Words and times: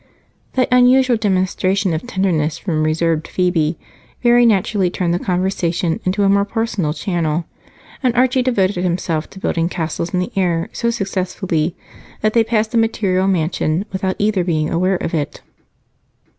That 0.53 0.67
unusual 0.71 1.15
demonstration 1.15 1.93
of 1.93 2.07
tenderness 2.07 2.57
from 2.57 2.81
reserved 2.81 3.27
Phebe 3.27 3.77
very 4.23 4.47
naturally 4.47 4.89
turned 4.89 5.13
the 5.13 5.19
conversation 5.19 5.99
into 6.05 6.23
a 6.23 6.27
more 6.29 6.43
personal 6.43 6.91
channel, 6.91 7.45
and 8.01 8.11
Archie 8.15 8.41
devoted 8.41 8.77
himself 8.83 9.29
to 9.29 9.39
building 9.39 9.69
castles 9.69 10.11
in 10.11 10.19
the 10.19 10.31
air 10.35 10.69
so 10.73 10.89
successfully 10.89 11.75
that 12.21 12.33
they 12.33 12.43
passed 12.43 12.71
the 12.71 12.79
material 12.79 13.27
mansion 13.27 13.85
without 13.91 14.15
either 14.17 14.43
being 14.43 14.71
aware 14.71 14.95
of 14.97 15.13
it. 15.13 15.41